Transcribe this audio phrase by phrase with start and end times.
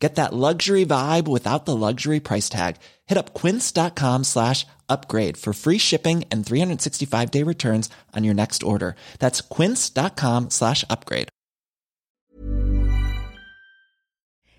[0.00, 2.76] Get that luxury vibe without the luxury price tag.
[3.06, 8.62] Hit up quince.com slash upgrade for free shipping and 365 day returns on your next
[8.62, 8.94] order.
[9.18, 11.28] That's quince.com slash upgrade.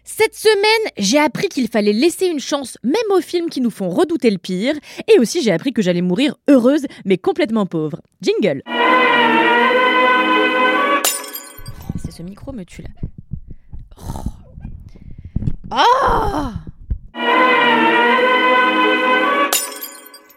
[0.03, 3.89] Cette semaine, j'ai appris qu'il fallait laisser une chance même aux films qui nous font
[3.89, 4.75] redouter le pire.
[5.07, 7.99] Et aussi, j'ai appris que j'allais mourir heureuse mais complètement pauvre.
[8.21, 8.61] Jingle.
[12.03, 12.89] C'est ce micro me tue là.
[13.97, 14.40] Oh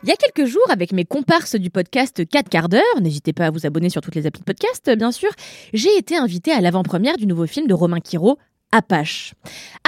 [0.02, 3.46] Il y a quelques jours, avec mes comparses du podcast 4 quarts d'heure, n'hésitez pas
[3.46, 5.30] à vous abonner sur toutes les applis de podcast, bien sûr,
[5.72, 8.38] j'ai été invitée à l'avant-première du nouveau film de Romain Quiro,
[8.74, 9.34] Apache.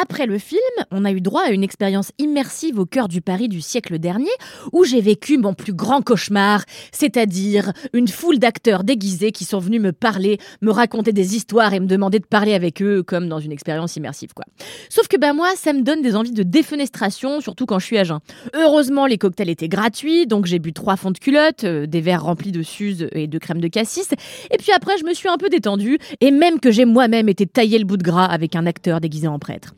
[0.01, 0.61] Après le film,
[0.93, 4.31] on a eu droit à une expérience immersive au cœur du Paris du siècle dernier,
[4.73, 9.81] où j'ai vécu mon plus grand cauchemar, c'est-à-dire une foule d'acteurs déguisés qui sont venus
[9.81, 13.41] me parler, me raconter des histoires et me demander de parler avec eux, comme dans
[13.41, 14.45] une expérience immersive, quoi.
[14.89, 17.99] Sauf que bah moi, ça me donne des envies de défenestration, surtout quand je suis
[17.99, 18.21] à jeun.
[18.55, 22.23] Heureusement, les cocktails étaient gratuits, donc j'ai bu trois fonds de culotte, euh, des verres
[22.23, 24.11] remplis de suze et de crème de cassis,
[24.53, 27.47] et puis après, je me suis un peu détendue, et même que j'ai moi-même été
[27.47, 28.67] taillé le bout de gras avec un
[29.01, 29.75] déguisé en prêtre.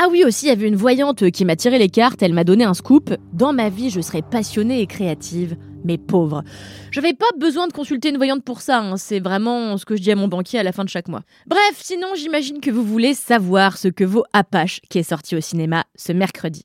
[0.00, 2.44] Ah oui, aussi, il y avait une voyante qui m'a tiré les cartes, elle m'a
[2.44, 3.14] donné un scoop.
[3.32, 6.44] Dans ma vie, je serai passionnée et créative, mais pauvre.
[6.92, 8.96] Je n'avais pas besoin de consulter une voyante pour ça, hein.
[8.96, 11.22] c'est vraiment ce que je dis à mon banquier à la fin de chaque mois.
[11.48, 15.40] Bref, sinon, j'imagine que vous voulez savoir ce que vaut Apache, qui est sorti au
[15.40, 16.64] cinéma ce mercredi.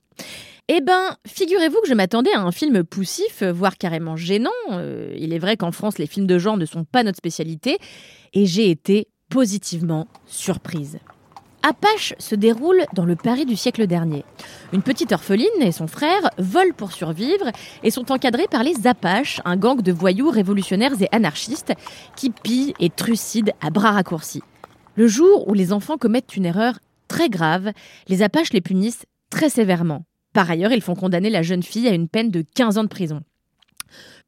[0.68, 4.50] Eh ben, figurez-vous que je m'attendais à un film poussif, voire carrément gênant.
[4.70, 7.78] Euh, il est vrai qu'en France, les films de genre ne sont pas notre spécialité,
[8.32, 11.00] et j'ai été positivement surprise.
[11.66, 14.22] Apache se déroule dans le Paris du siècle dernier.
[14.74, 17.50] Une petite orpheline et son frère volent pour survivre
[17.82, 21.72] et sont encadrés par les Apaches, un gang de voyous révolutionnaires et anarchistes
[22.16, 24.42] qui pillent et trucident à bras raccourcis.
[24.96, 26.74] Le jour où les enfants commettent une erreur
[27.08, 27.72] très grave,
[28.08, 30.04] les Apaches les punissent très sévèrement.
[30.34, 32.88] Par ailleurs, ils font condamner la jeune fille à une peine de 15 ans de
[32.88, 33.22] prison.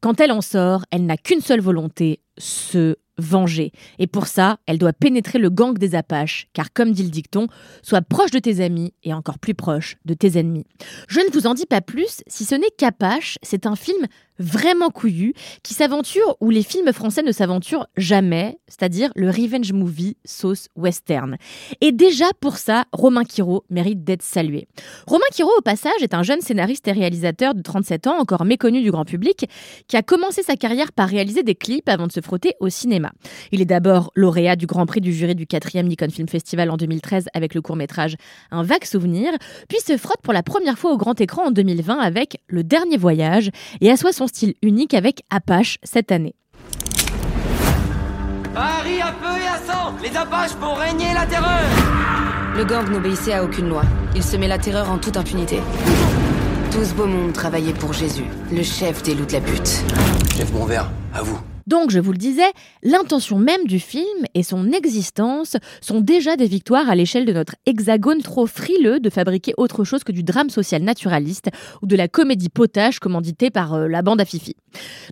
[0.00, 3.72] Quand elle en sort, elle n'a qu'une seule volonté, se venger.
[3.98, 7.46] Et pour ça, elle doit pénétrer le gang des Apaches, car comme dit le dicton,
[7.82, 10.66] sois proche de tes amis et encore plus proche de tes ennemis.
[11.08, 14.06] Je ne vous en dis pas plus, si ce n'est qu'Apache, c'est un film
[14.38, 15.32] vraiment couillu
[15.62, 21.36] qui s'aventure où les films français ne s'aventurent jamais, c'est-à-dire le revenge movie sauce western.
[21.80, 24.68] Et déjà pour ça, Romain Quiro mérite d'être salué.
[25.06, 28.82] Romain Quiro, au passage, est un jeune scénariste et réalisateur de 37 ans, encore méconnu
[28.82, 29.48] du grand public,
[29.88, 33.12] qui a commencé sa carrière par réaliser des clips avant de se frotter au cinéma.
[33.52, 36.76] Il est d'abord lauréat du Grand Prix du jury du 4e Nikon Film Festival en
[36.76, 38.16] 2013 avec le court-métrage
[38.50, 39.32] Un vague souvenir,
[39.68, 42.96] puis se frotte pour la première fois au grand écran en 2020 avec Le Dernier
[42.96, 43.50] Voyage
[43.80, 46.34] et assoit son style unique avec Apache cette année.
[48.52, 51.62] Paris à feu et à sang Les Apaches font régner la terreur
[52.56, 53.82] Le gang n'obéissait à aucune loi.
[54.14, 55.58] Il semait la terreur en toute impunité.
[56.72, 59.84] Tout ce beau monde travaillait pour Jésus, le chef des loups de la butte.
[60.52, 61.38] Mon verre, à vous.
[61.66, 62.50] Donc, je vous le disais,
[62.82, 67.56] l'intention même du film et son existence sont déjà des victoires à l'échelle de notre
[67.66, 71.48] hexagone trop frileux de fabriquer autre chose que du drame social naturaliste
[71.82, 74.54] ou de la comédie potage commanditée par euh, la bande à Fifi.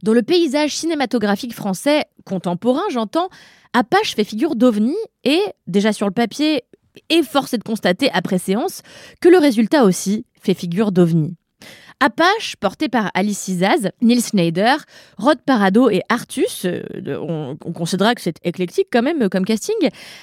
[0.03, 3.29] Dans le paysage cinématographique français contemporain, j'entends,
[3.73, 4.95] Apache fait figure d'ovni
[5.25, 6.63] et, déjà sur le papier,
[7.09, 8.83] et force est de constater après séance
[9.21, 11.37] que le résultat aussi fait figure d'ovni.
[12.00, 14.84] Apache, porté par Alice Izaz, Neil Schneider,
[15.16, 16.82] Rod Parado et Artus, euh,
[17.21, 19.77] on, on considérera que c'est éclectique quand même euh, comme casting.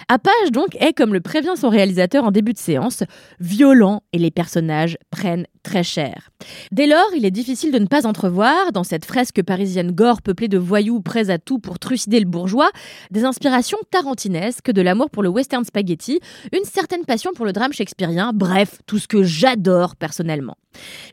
[0.08, 3.04] Apache donc est, comme le prévient son réalisateur en début de séance,
[3.40, 6.30] violent et les personnages prennent très cher.
[6.72, 10.48] Dès lors, il est difficile de ne pas entrevoir, dans cette fresque parisienne gore peuplée
[10.48, 12.70] de voyous prêts à tout pour trucider le bourgeois,
[13.12, 16.20] des inspirations tarantinesques, de l'amour pour le western spaghetti,
[16.52, 20.56] une certaine passion pour le drame shakespearien, bref, tout ce que j'adore personnellement.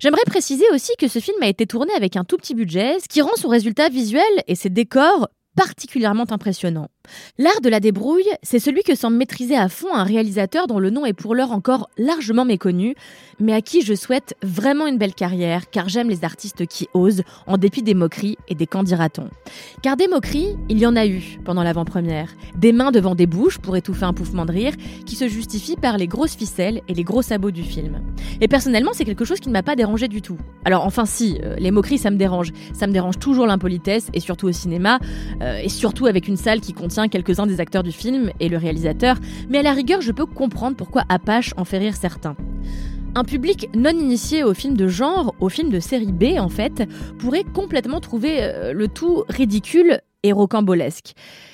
[0.01, 3.09] J'aimerais préciser aussi que ce film a été tourné avec un tout petit budget, ce
[3.09, 5.29] qui rend son résultat visuel et ses décors
[5.59, 6.89] particulièrement impressionnants.
[7.37, 10.91] L'art de la débrouille, c'est celui que semble maîtriser à fond un réalisateur dont le
[10.91, 12.95] nom est pour l'heure encore largement méconnu,
[13.41, 17.23] mais à qui je souhaite vraiment une belle carrière, car j'aime les artistes qui osent,
[17.49, 19.31] en dépit des moqueries et des candidatons.
[19.83, 22.29] Car des moqueries, il y en a eu pendant l'avant-première.
[22.55, 24.75] Des mains devant des bouches pour étouffer un pouffement de rire,
[25.07, 28.01] qui se justifie par les grosses ficelles et les gros sabots du film.
[28.41, 30.39] Et personnellement, c'est quelque chose qui ne m'a pas dérangé du tout.
[30.65, 32.53] Alors enfin si, euh, les moqueries, ça me dérange.
[32.75, 35.01] Ça me dérange toujours l'impolitesse, et surtout au cinéma.
[35.41, 38.49] Euh, euh, et surtout avec une salle qui contient quelques-uns des acteurs du film et
[38.49, 39.17] le réalisateur,
[39.49, 42.37] mais à la rigueur, je peux comprendre pourquoi Apache en fait rire certains.
[43.15, 46.85] Un public non initié au film de genre, au film de série B en fait,
[47.19, 51.13] pourrait complètement trouver euh, le tout ridicule et rocambolesque.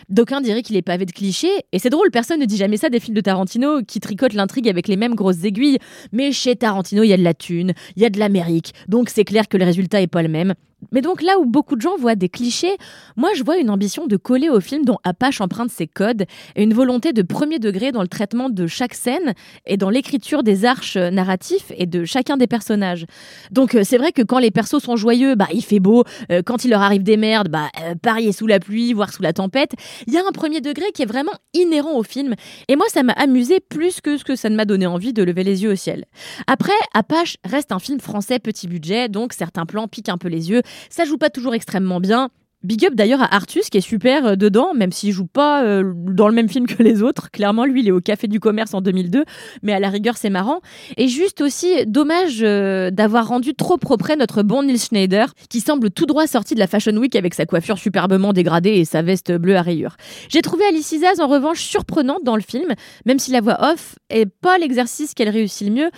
[0.09, 2.89] D'aucuns diraient qu'il est pavé de clichés, et c'est drôle, personne ne dit jamais ça
[2.89, 5.79] des films de Tarantino qui tricotent l'intrigue avec les mêmes grosses aiguilles,
[6.13, 9.11] mais chez Tarantino il y a de la thune, il y a de l'Amérique, donc
[9.11, 10.55] c'est clair que le résultat est pas le même.
[10.93, 12.77] Mais donc là où beaucoup de gens voient des clichés,
[13.17, 16.25] moi je vois une ambition de coller au film dont Apache emprunte ses codes
[16.57, 19.35] et une volonté de premier degré dans le traitement de chaque scène
[19.67, 23.07] et dans l'écriture des arches narratifs et de chacun des personnages.
[23.51, 26.43] Donc euh, c'est vrai que quand les persos sont joyeux, bah il fait beau, euh,
[26.45, 29.73] quand il leur arrive des merdes, bah euh, sous la pluie, voire sous la tempête.
[30.07, 32.35] Il y a un premier degré qui est vraiment inhérent au film
[32.69, 35.23] et moi ça m'a amusé plus que ce que ça ne m'a donné envie de
[35.23, 36.05] lever les yeux au ciel.
[36.47, 40.51] Après, Apache reste un film français petit budget, donc certains plans piquent un peu les
[40.51, 42.31] yeux ça joue pas toujours extrêmement bien.
[42.65, 45.93] Big up d'ailleurs à Artus qui est super euh, dedans, même s'il joue pas euh,
[45.95, 47.31] dans le même film que les autres.
[47.31, 49.25] Clairement, lui, il est au Café du Commerce en 2002,
[49.63, 50.61] mais à la rigueur, c'est marrant.
[50.97, 55.91] Et juste aussi, dommage euh, d'avoir rendu trop propre notre bon Nils Schneider, qui semble
[55.91, 59.33] tout droit sorti de la Fashion Week avec sa coiffure superbement dégradée et sa veste
[59.33, 59.97] bleue à rayures.
[60.29, 62.73] J'ai trouvé Alice Isaz en revanche surprenante dans le film,
[63.05, 65.91] même si la voix off est pas l'exercice qu'elle réussit le mieux.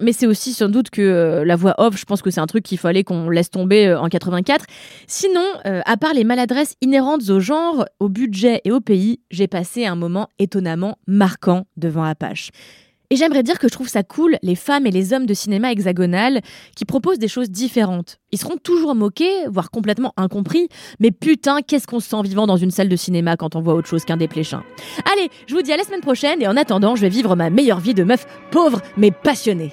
[0.00, 2.64] mais c'est aussi sans doute que la voix off, je pense que c'est un truc
[2.64, 4.64] qu'il fallait qu'on laisse tomber en 84.
[5.06, 9.48] Sinon, euh, à part les maladresses inhérentes au genre, au budget et au pays, j'ai
[9.48, 12.50] passé un moment étonnamment marquant devant Apache.
[13.10, 15.70] Et j'aimerais dire que je trouve ça cool, les femmes et les hommes de cinéma
[15.70, 16.40] hexagonal,
[16.74, 18.18] qui proposent des choses différentes.
[18.32, 20.68] Ils seront toujours moqués, voire complètement incompris,
[20.98, 23.74] mais putain, qu'est-ce qu'on se sent vivant dans une salle de cinéma quand on voit
[23.74, 24.64] autre chose qu'un dépléchin.
[25.12, 27.50] Allez, je vous dis à la semaine prochaine, et en attendant, je vais vivre ma
[27.50, 29.72] meilleure vie de meuf pauvre mais passionnée.